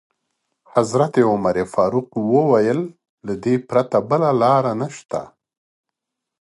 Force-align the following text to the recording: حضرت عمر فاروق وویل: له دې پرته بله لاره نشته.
حضرت 0.73 1.13
عمر 1.29 1.57
فاروق 1.73 2.09
وویل: 2.35 2.81
له 3.25 3.33
دې 3.43 3.55
پرته 3.69 3.97
بله 4.09 4.29
لاره 4.41 4.71
نشته. 4.81 5.21